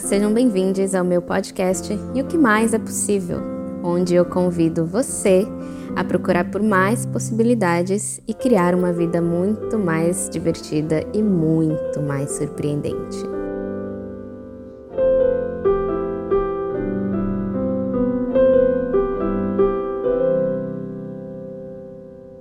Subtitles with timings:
[0.00, 3.40] Sejam bem-vindos ao meu podcast E o que mais é possível,
[3.82, 5.44] onde eu convido você
[5.96, 12.30] a procurar por mais possibilidades e criar uma vida muito mais divertida e muito mais
[12.30, 13.18] surpreendente.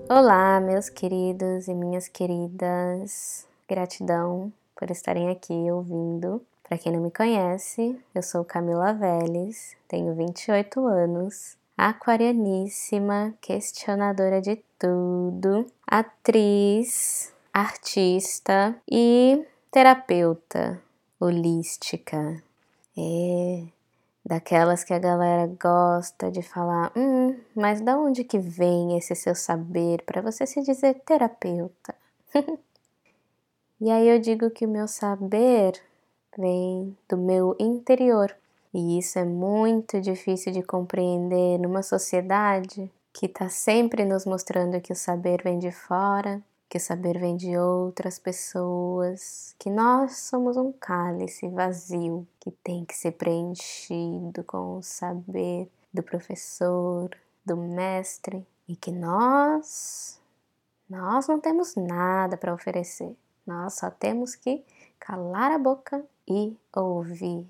[0.07, 3.47] Olá, meus queridos e minhas queridas.
[3.67, 6.41] Gratidão por estarem aqui ouvindo.
[6.63, 14.61] Para quem não me conhece, eu sou Camila Veles, tenho 28 anos, aquarianíssima, questionadora de
[14.77, 20.81] tudo, atriz, artista e terapeuta
[21.19, 22.43] holística.
[22.97, 23.77] É
[24.27, 29.33] daquelas que a galera gosta de falar, hum, mas da onde que vem esse seu
[29.33, 31.95] saber para você se dizer terapeuta?
[33.79, 35.79] e aí eu digo que o meu saber
[36.37, 38.35] vem do meu interior.
[38.73, 44.93] E isso é muito difícil de compreender numa sociedade que está sempre nos mostrando que
[44.93, 50.57] o saber vem de fora, que o saber vem de outras pessoas, que nós somos
[50.57, 57.09] um cálice vazio que tem que ser preenchido com o saber do professor,
[57.45, 60.19] do mestre e que nós
[60.89, 63.15] nós não temos nada para oferecer.
[63.47, 64.61] Nós só temos que
[64.99, 67.47] calar a boca e ouvir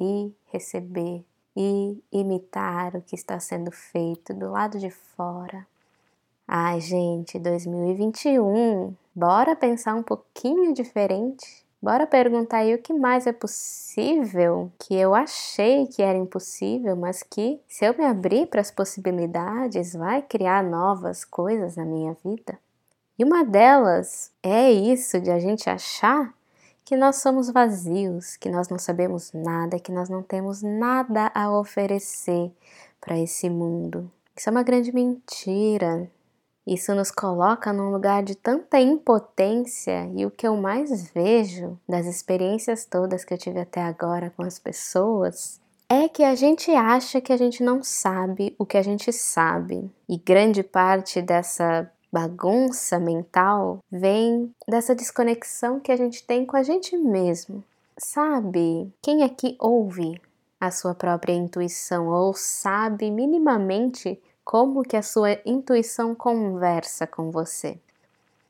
[0.00, 1.22] e receber
[1.54, 5.66] e imitar o que está sendo feito do lado de fora.
[6.48, 11.64] Ai, gente, 2021, bora pensar um pouquinho diferente?
[11.80, 17.22] Bora perguntar aí o que mais é possível, que eu achei que era impossível, mas
[17.22, 22.58] que se eu me abrir para as possibilidades, vai criar novas coisas na minha vida.
[23.18, 26.34] E uma delas é isso de a gente achar
[26.84, 31.50] que nós somos vazios, que nós não sabemos nada, que nós não temos nada a
[31.50, 32.52] oferecer
[33.00, 34.10] para esse mundo.
[34.36, 36.10] Isso é uma grande mentira.
[36.66, 42.06] Isso nos coloca num lugar de tanta impotência e o que eu mais vejo das
[42.06, 47.20] experiências todas que eu tive até agora com as pessoas é que a gente acha
[47.20, 49.90] que a gente não sabe o que a gente sabe.
[50.08, 56.62] E grande parte dessa bagunça mental vem dessa desconexão que a gente tem com a
[56.62, 57.64] gente mesmo.
[57.98, 60.22] Sabe, quem aqui ouve
[60.60, 67.80] a sua própria intuição ou sabe minimamente como que a sua intuição conversa com você?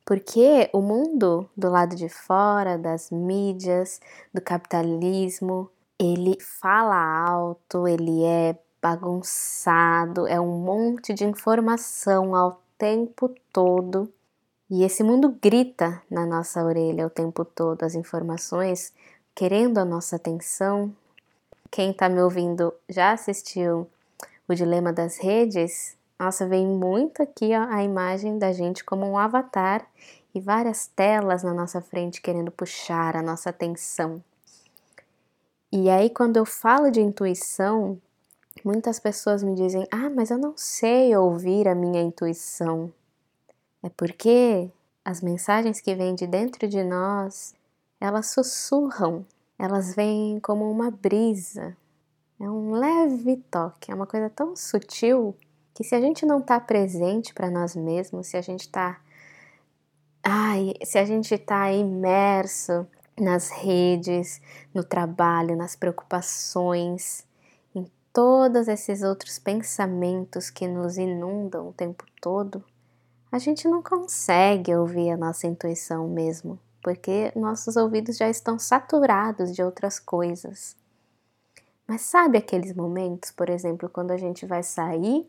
[0.05, 3.99] Porque o mundo do lado de fora, das mídias,
[4.31, 13.35] do capitalismo, ele fala alto, ele é bagunçado, é um monte de informação ao tempo
[13.53, 14.13] todo.
[14.71, 18.93] E esse mundo grita na nossa orelha o tempo todo as informações,
[19.35, 20.95] querendo a nossa atenção.
[21.71, 23.89] Quem está me ouvindo já assistiu
[24.49, 25.97] O Dilema das Redes?
[26.19, 29.87] Nossa, vem muito aqui ó, a imagem da gente como um avatar
[30.35, 34.23] e várias telas na nossa frente querendo puxar a nossa atenção.
[35.71, 38.01] E aí, quando eu falo de intuição,
[38.63, 42.93] Muitas pessoas me dizem: Ah, mas eu não sei ouvir a minha intuição.
[43.83, 44.71] É porque
[45.05, 47.55] as mensagens que vêm de dentro de nós,
[48.01, 49.27] elas sussurram,
[49.59, 51.77] elas vêm como uma brisa.
[52.41, 55.35] É um leve toque, é uma coisa tão sutil
[55.75, 59.01] que se a gente não está presente para nós mesmos, se a gente está
[60.23, 62.87] ai, se a gente está imerso
[63.21, 64.41] nas redes,
[64.73, 67.25] no trabalho, nas preocupações,
[68.15, 72.65] todos esses outros pensamentos que nos inundam o tempo todo,
[73.31, 79.53] a gente não consegue ouvir a nossa intuição mesmo, porque nossos ouvidos já estão saturados
[79.53, 80.77] de outras coisas.
[81.89, 85.29] Mas sabe aqueles momentos, por exemplo, quando a gente vai sair,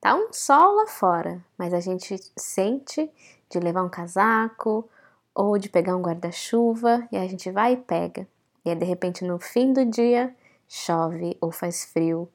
[0.00, 3.08] tá um sol lá fora, mas a gente sente
[3.48, 4.88] de levar um casaco
[5.32, 8.26] ou de pegar um guarda-chuva e a gente vai e pega.
[8.64, 10.34] E aí, de repente, no fim do dia,
[10.68, 12.28] chove ou faz frio.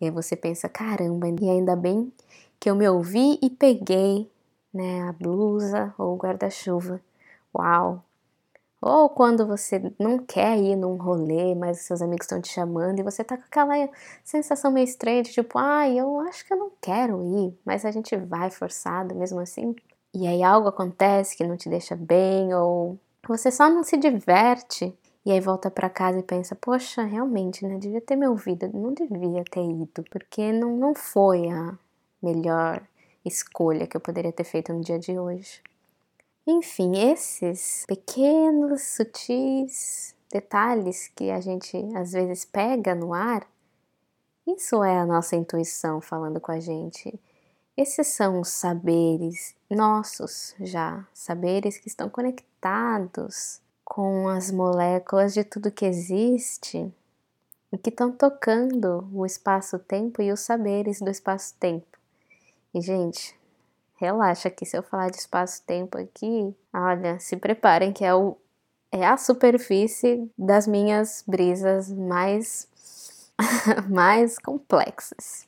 [0.00, 2.12] E aí você pensa, caramba, e ainda bem
[2.58, 4.30] que eu me ouvi e peguei,
[4.72, 7.00] né, a blusa ou o guarda-chuva.
[7.54, 8.02] Uau!
[8.86, 13.02] Ou quando você não quer ir num rolê, mas seus amigos estão te chamando e
[13.02, 13.88] você tá com aquela
[14.22, 17.90] sensação meio estranha de tipo, ah, eu acho que eu não quero ir, mas a
[17.90, 19.74] gente vai forçado mesmo assim.
[20.12, 24.94] E aí algo acontece que não te deixa bem ou você só não se diverte
[25.24, 27.78] e aí volta para casa e pensa, poxa, realmente, né?
[27.78, 31.78] Devia ter me ouvido, não devia ter ido, porque não, não foi a
[32.22, 32.86] melhor
[33.24, 35.62] escolha que eu poderia ter feito no dia de hoje.
[36.46, 43.48] Enfim, esses pequenos, sutis detalhes que a gente às vezes pega no ar,
[44.46, 47.18] isso é a nossa intuição falando com a gente.
[47.74, 55.70] Esses são os saberes nossos já, saberes que estão conectados com as moléculas de tudo
[55.70, 56.92] que existe
[57.72, 61.86] e que estão tocando o espaço-tempo e os saberes do espaço-tempo.
[62.72, 63.36] E, gente,
[63.96, 68.36] relaxa que se eu falar de espaço-tempo aqui, olha, se preparem que é, o,
[68.90, 72.68] é a superfície das minhas brisas mais,
[73.90, 75.46] mais complexas.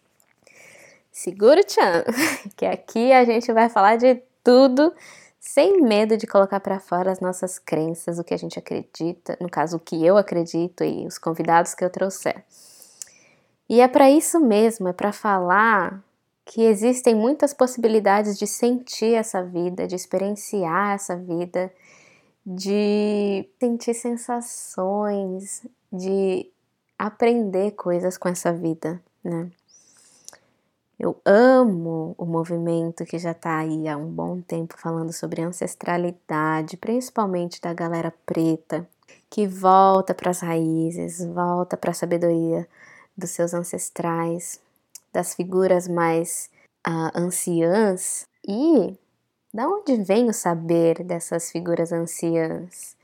[1.11, 2.05] Segura o tchan,
[2.57, 4.93] que aqui a gente vai falar de tudo
[5.47, 9.49] sem medo de colocar para fora as nossas crenças, o que a gente acredita, no
[9.49, 12.45] caso, o que eu acredito e os convidados que eu trouxer.
[13.69, 16.03] E é para isso mesmo, é para falar
[16.45, 21.73] que existem muitas possibilidades de sentir essa vida, de experienciar essa vida,
[22.45, 26.51] de sentir sensações, de
[26.99, 29.49] aprender coisas com essa vida, né?
[30.99, 36.79] Eu amo o movimento que já está aí há um bom tempo falando sobre ancestralidade,
[36.79, 38.89] principalmente da galera preta,
[39.29, 42.67] que volta para as raízes, volta para a sabedoria
[43.15, 44.59] dos seus ancestrais,
[45.13, 46.49] das figuras mais
[46.89, 48.27] uh, anciãs.
[48.49, 48.97] E
[49.53, 52.96] da onde vem o saber dessas figuras anciãs?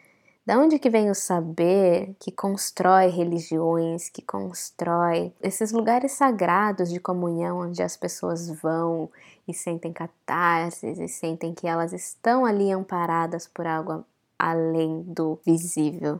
[0.45, 6.99] Da onde que vem o saber que constrói religiões, que constrói esses lugares sagrados de
[6.99, 9.09] comunhão onde as pessoas vão
[9.47, 14.05] e sentem catarses e sentem que elas estão ali amparadas por algo
[14.37, 16.19] além do visível?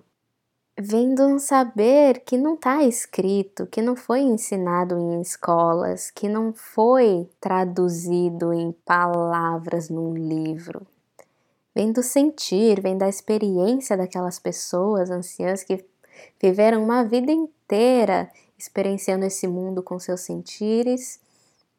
[0.79, 6.29] Vem de um saber que não está escrito, que não foi ensinado em escolas, que
[6.29, 10.87] não foi traduzido em palavras num livro
[11.75, 15.85] vem do sentir, vem da experiência daquelas pessoas anciãs que
[16.41, 21.21] viveram uma vida inteira experienciando esse mundo com seus sentires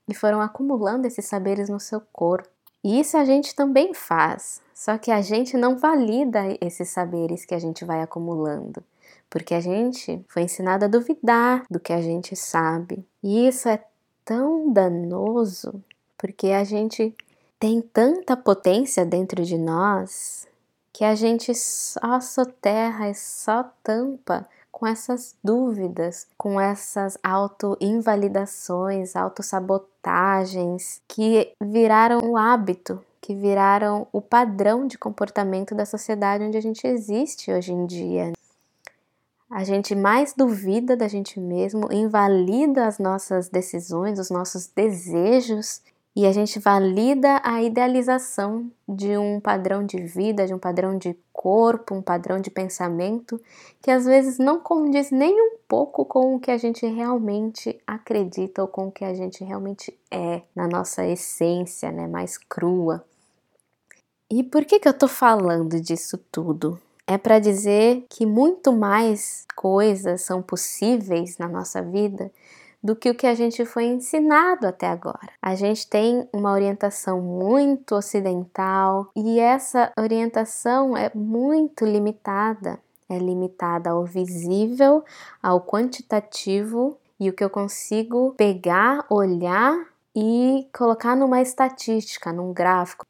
[0.08, 2.50] e foram acumulando esses saberes no seu corpo.
[2.84, 7.56] E isso a gente também faz, só que a gente não valida esses saberes que
[7.56, 8.84] a gente vai acumulando,
[9.30, 13.06] porque a gente foi ensinado a duvidar do que a gente sabe.
[13.24, 13.82] E isso é
[14.26, 15.82] tão danoso,
[16.18, 17.16] porque a gente
[17.64, 20.46] tem tanta potência dentro de nós
[20.92, 31.02] que a gente só soterra e só tampa com essas dúvidas, com essas auto-invalidações, auto-sabotagens
[31.08, 36.86] que viraram o hábito, que viraram o padrão de comportamento da sociedade onde a gente
[36.86, 38.34] existe hoje em dia.
[39.50, 45.82] A gente mais duvida da gente mesmo, invalida as nossas decisões, os nossos desejos
[46.16, 51.18] e a gente valida a idealização de um padrão de vida, de um padrão de
[51.32, 53.42] corpo, um padrão de pensamento
[53.82, 58.62] que às vezes não condiz nem um pouco com o que a gente realmente acredita
[58.62, 63.04] ou com o que a gente realmente é na nossa essência, né, mais crua.
[64.30, 66.80] E por que que eu tô falando disso tudo?
[67.06, 72.32] É para dizer que muito mais coisas são possíveis na nossa vida
[72.84, 75.30] do que o que a gente foi ensinado até agora.
[75.42, 82.78] A gente tem uma orientação muito ocidental e essa orientação é muito limitada.
[83.10, 85.04] É limitada ao visível,
[85.42, 89.74] ao quantitativo e o que eu consigo pegar, olhar
[90.16, 93.06] e colocar numa estatística, num gráfico.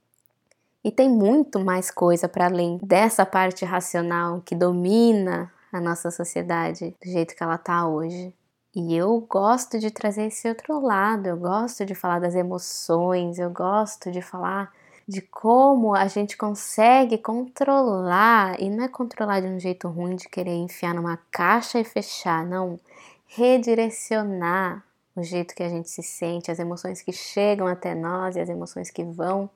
[0.83, 6.95] E tem muito mais coisa para além dessa parte racional que domina a nossa sociedade
[7.03, 8.33] do jeito que ela está hoje.
[8.75, 13.51] E eu gosto de trazer esse outro lado, eu gosto de falar das emoções, eu
[13.51, 14.73] gosto de falar
[15.07, 20.27] de como a gente consegue controlar, e não é controlar de um jeito ruim de
[20.27, 22.79] querer enfiar numa caixa e fechar, não.
[23.27, 24.83] Redirecionar
[25.15, 28.49] o jeito que a gente se sente, as emoções que chegam até nós e as
[28.49, 29.47] emoções que vão.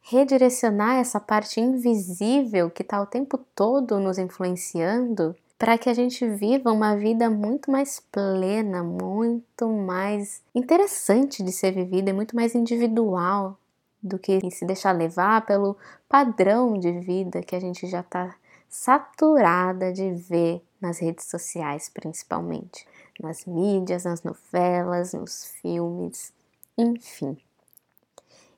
[0.00, 6.26] Redirecionar essa parte invisível que está o tempo todo nos influenciando para que a gente
[6.28, 12.54] viva uma vida muito mais plena, muito mais interessante de ser vivida e muito mais
[12.54, 13.58] individual
[14.00, 15.76] do que se deixar levar pelo
[16.08, 18.36] padrão de vida que a gente já está
[18.68, 22.86] saturada de ver nas redes sociais, principalmente,
[23.20, 26.32] nas mídias, nas novelas, nos filmes,
[26.76, 27.36] enfim.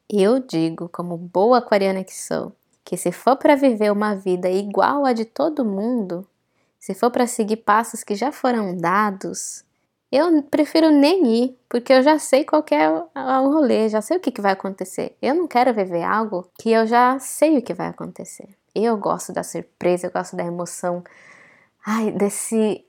[0.07, 2.53] Eu digo, como boa aquariana que sou,
[2.85, 6.27] que se for para viver uma vida igual a de todo mundo,
[6.81, 9.65] se for para seguir passos que já foram dados,
[10.11, 14.21] eu prefiro nem ir, porque eu já sei qual é o rolê, já sei o
[14.21, 15.17] que, que vai acontecer.
[15.23, 18.49] Eu não quero viver algo que eu já sei o que vai acontecer.
[18.75, 21.05] Eu gosto da surpresa, eu gosto da emoção
[21.85, 22.85] ai, desse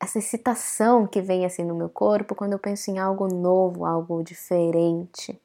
[0.00, 4.22] essa excitação que vem assim no meu corpo quando eu penso em algo novo, algo
[4.24, 5.40] diferente.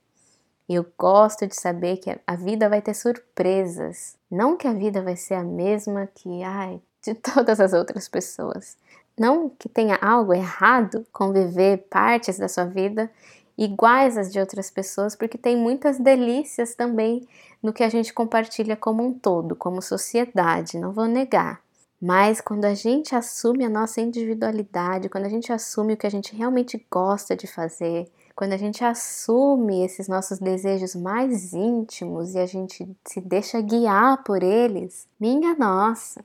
[0.67, 4.17] Eu gosto de saber que a vida vai ter surpresas.
[4.29, 8.77] Não que a vida vai ser a mesma que, ai, de todas as outras pessoas.
[9.17, 13.09] Não que tenha algo errado com viver partes da sua vida
[13.57, 17.27] iguais às de outras pessoas, porque tem muitas delícias também
[17.61, 21.59] no que a gente compartilha como um todo, como sociedade, não vou negar.
[21.99, 26.11] Mas quando a gente assume a nossa individualidade, quando a gente assume o que a
[26.11, 32.39] gente realmente gosta de fazer, quando a gente assume esses nossos desejos mais íntimos e
[32.39, 36.23] a gente se deixa guiar por eles, minha nossa,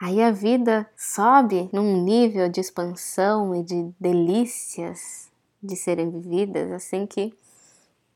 [0.00, 5.28] aí a vida sobe num nível de expansão e de delícias
[5.62, 7.32] de serem vividas, assim que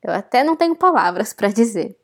[0.03, 1.97] eu até não tenho palavras para dizer.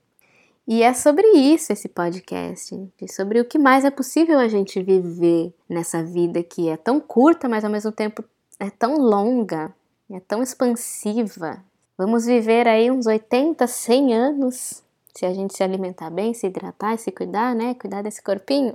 [0.67, 2.77] E é sobre isso esse podcast,
[3.11, 7.49] sobre o que mais é possível a gente viver nessa vida que é tão curta,
[7.49, 8.23] mas ao mesmo tempo
[8.61, 9.75] é tão longa,
[10.11, 11.65] é tão expansiva.
[11.97, 14.83] Vamos viver aí uns 80, 100 anos,
[15.19, 17.75] se a gente se alimentar bem, se hidratar, se cuidar, né?
[17.75, 18.73] Cuidar desse corpinho.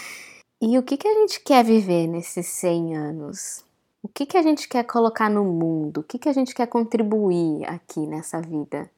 [0.60, 3.64] e o que, que a gente quer viver nesses 100 anos?
[4.02, 6.00] O que, que a gente quer colocar no mundo?
[6.00, 8.90] O que, que a gente quer contribuir aqui nessa vida?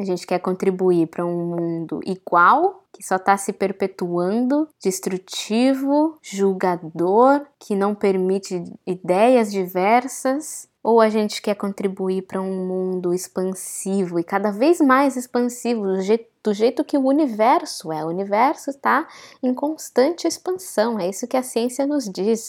[0.00, 7.46] A gente quer contribuir para um mundo igual, que só está se perpetuando, destrutivo, julgador,
[7.56, 14.24] que não permite ideias diversas, ou a gente quer contribuir para um mundo expansivo e
[14.24, 18.04] cada vez mais expansivo, do jeito, do jeito que o universo é.
[18.04, 19.06] O universo está
[19.42, 22.48] em constante expansão, é isso que a ciência nos diz.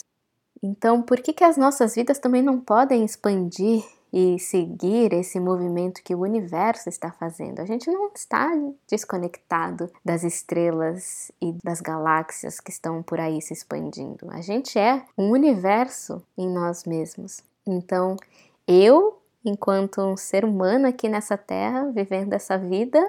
[0.64, 3.84] Então, por que, que as nossas vidas também não podem expandir
[4.14, 7.60] e seguir esse movimento que o universo está fazendo.
[7.60, 8.52] A gente não está
[8.90, 14.30] desconectado das estrelas e das galáxias que estão por aí se expandindo.
[14.30, 17.42] A gente é um universo em nós mesmos.
[17.68, 18.18] Então,
[18.68, 23.00] eu, enquanto um ser humano aqui nessa terra, vivendo essa vida,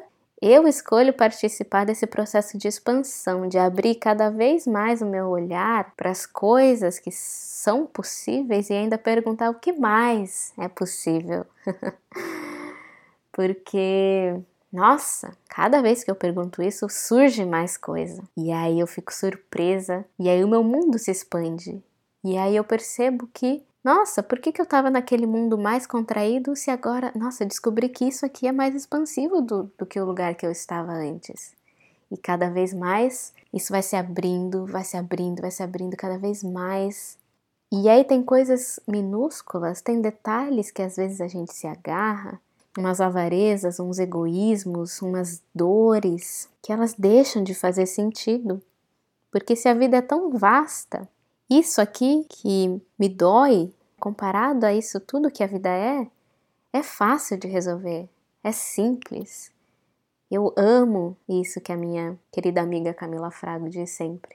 [0.44, 5.94] eu escolho participar desse processo de expansão, de abrir cada vez mais o meu olhar
[5.96, 11.46] para as coisas que são possíveis e ainda perguntar o que mais é possível.
[13.30, 14.34] Porque,
[14.72, 18.20] nossa, cada vez que eu pergunto isso, surge mais coisa.
[18.36, 21.80] E aí eu fico surpresa, e aí o meu mundo se expande.
[22.24, 26.54] E aí eu percebo que nossa, por que, que eu estava naquele mundo mais contraído
[26.54, 30.34] se agora, nossa, descobri que isso aqui é mais expansivo do, do que o lugar
[30.36, 31.52] que eu estava antes?
[32.10, 36.16] E cada vez mais isso vai se abrindo, vai se abrindo, vai se abrindo cada
[36.16, 37.18] vez mais.
[37.72, 42.40] E aí tem coisas minúsculas, tem detalhes que às vezes a gente se agarra,
[42.78, 48.62] umas avarezas, uns egoísmos, umas dores, que elas deixam de fazer sentido.
[49.30, 51.08] Porque se a vida é tão vasta,
[51.58, 56.06] isso aqui que me dói, comparado a isso tudo que a vida é,
[56.72, 58.08] é fácil de resolver,
[58.42, 59.52] é simples.
[60.30, 64.34] Eu amo isso que a minha querida amiga Camila Frago diz sempre.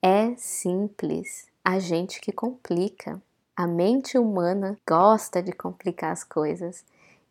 [0.00, 3.20] É simples, a gente que complica.
[3.56, 6.84] A mente humana gosta de complicar as coisas,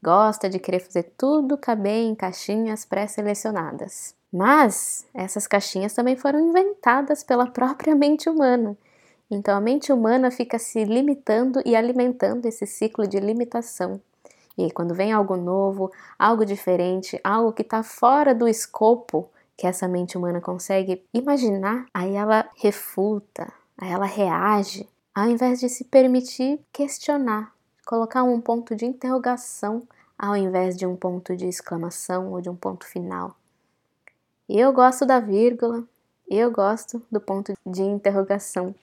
[0.04, 4.14] gosta de querer fazer tudo caber em caixinhas pré-selecionadas.
[4.34, 8.76] Mas essas caixinhas também foram inventadas pela própria mente humana
[9.30, 14.00] então a mente humana fica se limitando e alimentando esse ciclo de limitação.
[14.58, 19.88] E quando vem algo novo, algo diferente, algo que está fora do escopo que essa
[19.88, 26.60] mente humana consegue imaginar, aí ela refuta, aí ela reage, ao invés de se permitir
[26.72, 27.54] questionar,
[27.86, 29.84] colocar um ponto de interrogação
[30.18, 33.36] ao invés de um ponto de exclamação ou de um ponto final.
[34.48, 35.84] Eu gosto da vírgula,
[36.30, 38.74] eu gosto do ponto de interrogação.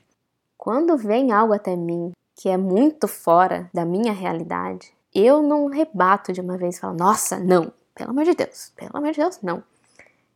[0.62, 6.32] Quando vem algo até mim que é muito fora da minha realidade, eu não rebato
[6.32, 9.40] de uma vez e falo, nossa, não, pelo amor de Deus, pelo amor de Deus,
[9.42, 9.64] não.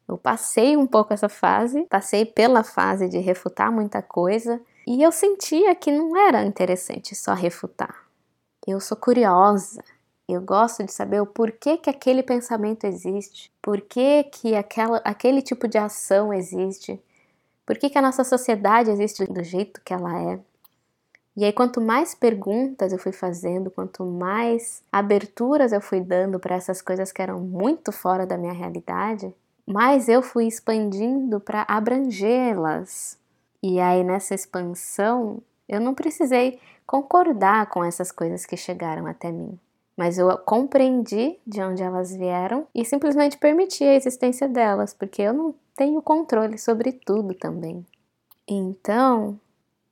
[0.09, 5.12] Eu passei um pouco essa fase, passei pela fase de refutar muita coisa e eu
[5.12, 7.95] sentia que não era interessante só refutar.
[8.66, 9.80] Eu sou curiosa,
[10.28, 15.68] eu gosto de saber o porquê que aquele pensamento existe, porquê que aquela, aquele tipo
[15.68, 17.00] de ação existe,
[17.66, 20.38] por que, que a nossa sociedade existe do jeito que ela é?
[21.37, 26.54] E aí, quanto mais perguntas eu fui fazendo, quanto mais aberturas eu fui dando para
[26.54, 29.35] essas coisas que eram muito fora da minha realidade,
[29.66, 33.18] mais eu fui expandindo para abrangê-las.
[33.62, 39.58] E aí, nessa expansão, eu não precisei concordar com essas coisas que chegaram até mim
[39.96, 45.32] mas eu compreendi de onde elas vieram e simplesmente permiti a existência delas, porque eu
[45.32, 47.84] não tenho controle sobre tudo também.
[48.46, 49.40] Então,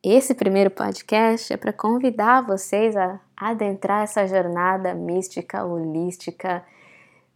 [0.02, 6.62] esse primeiro podcast é para convidar vocês a adentrar essa jornada mística, holística,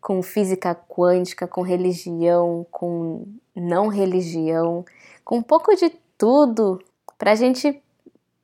[0.00, 4.84] com física quântica, com religião, com não religião,
[5.24, 6.78] com um pouco de tudo,
[7.16, 7.82] para a gente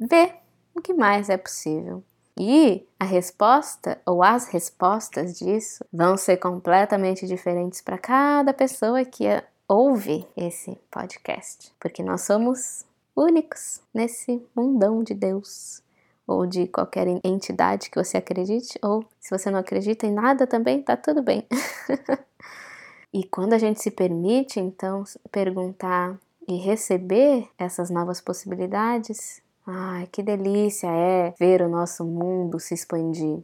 [0.00, 0.34] ver
[0.74, 2.02] o que mais é possível.
[2.38, 9.24] E a resposta ou as respostas disso vão ser completamente diferentes para cada pessoa que
[9.68, 12.84] ouve esse podcast, porque nós somos
[13.16, 15.82] únicos nesse mundão de Deus
[16.26, 20.82] ou de qualquer entidade que você acredite, ou se você não acredita em nada também,
[20.82, 21.46] tá tudo bem.
[23.12, 30.23] e quando a gente se permite, então, perguntar e receber essas novas possibilidades, ai, que
[30.23, 33.42] delícia é ver o nosso mundo se expandir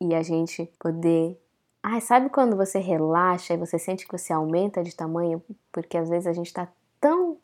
[0.00, 1.40] e a gente poder.
[1.82, 5.42] Ai, sabe quando você relaxa e você sente que você aumenta de tamanho?
[5.72, 6.68] Porque às vezes a gente tá
[7.00, 7.38] tão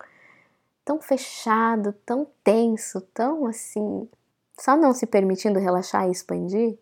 [0.84, 4.08] tão fechado, tão tenso, tão assim,
[4.58, 6.78] só não se permitindo relaxar e expandir.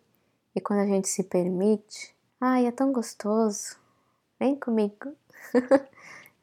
[0.55, 3.77] E quando a gente se permite, ai, é tão gostoso.
[4.39, 5.15] Vem comigo.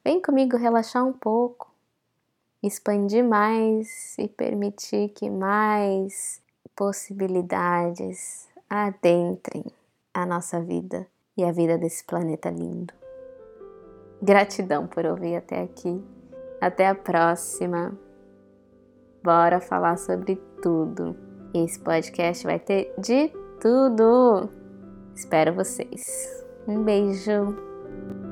[0.03, 1.70] Vem comigo relaxar um pouco.
[2.62, 6.43] Expandir mais e permitir que mais
[6.76, 9.64] possibilidades adentrem
[10.12, 12.93] a nossa vida e a vida desse planeta lindo.
[14.23, 16.02] Gratidão por ouvir até aqui.
[16.61, 17.99] Até a próxima.
[19.23, 21.17] Bora falar sobre tudo.
[21.55, 23.29] Esse podcast vai ter de
[23.61, 24.50] tudo.
[25.14, 26.45] Espero vocês.
[26.69, 28.30] Um beijo.